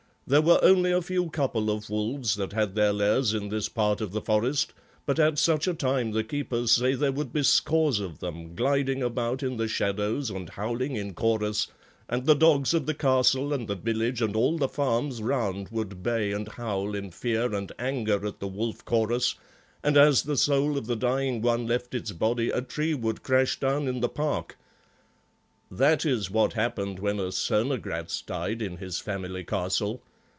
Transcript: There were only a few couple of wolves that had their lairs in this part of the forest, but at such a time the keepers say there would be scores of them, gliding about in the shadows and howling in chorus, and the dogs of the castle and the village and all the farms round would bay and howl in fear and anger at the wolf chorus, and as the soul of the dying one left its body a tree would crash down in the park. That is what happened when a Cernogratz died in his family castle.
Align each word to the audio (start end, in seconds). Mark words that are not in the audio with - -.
There 0.27 0.41
were 0.41 0.63
only 0.63 0.93
a 0.93 1.01
few 1.01 1.29
couple 1.29 1.69
of 1.69 1.89
wolves 1.89 2.35
that 2.35 2.53
had 2.53 2.73
their 2.73 2.93
lairs 2.93 3.33
in 3.33 3.49
this 3.49 3.67
part 3.67 3.99
of 3.99 4.13
the 4.13 4.21
forest, 4.21 4.71
but 5.05 5.19
at 5.19 5.37
such 5.37 5.67
a 5.67 5.73
time 5.73 6.11
the 6.11 6.23
keepers 6.23 6.71
say 6.71 6.95
there 6.95 7.11
would 7.11 7.33
be 7.33 7.43
scores 7.43 7.99
of 7.99 8.19
them, 8.19 8.55
gliding 8.55 9.03
about 9.03 9.43
in 9.43 9.57
the 9.57 9.67
shadows 9.67 10.29
and 10.29 10.49
howling 10.51 10.95
in 10.95 11.13
chorus, 11.15 11.67
and 12.07 12.25
the 12.25 12.33
dogs 12.33 12.73
of 12.73 12.85
the 12.85 12.93
castle 12.93 13.51
and 13.53 13.67
the 13.67 13.75
village 13.75 14.21
and 14.21 14.33
all 14.37 14.57
the 14.57 14.69
farms 14.69 15.21
round 15.21 15.67
would 15.67 16.01
bay 16.01 16.31
and 16.31 16.47
howl 16.53 16.95
in 16.95 17.11
fear 17.11 17.53
and 17.53 17.73
anger 17.77 18.25
at 18.25 18.39
the 18.39 18.47
wolf 18.47 18.85
chorus, 18.85 19.35
and 19.83 19.97
as 19.97 20.23
the 20.23 20.37
soul 20.37 20.77
of 20.77 20.85
the 20.85 20.95
dying 20.95 21.41
one 21.41 21.67
left 21.67 21.93
its 21.93 22.13
body 22.13 22.49
a 22.49 22.61
tree 22.61 22.93
would 22.93 23.21
crash 23.21 23.59
down 23.59 23.85
in 23.85 23.99
the 23.99 24.07
park. 24.07 24.57
That 25.69 26.05
is 26.05 26.31
what 26.31 26.53
happened 26.53 26.99
when 26.99 27.19
a 27.19 27.33
Cernogratz 27.33 28.25
died 28.25 28.61
in 28.61 28.77
his 28.77 28.97
family 28.97 29.43
castle. 29.43 30.01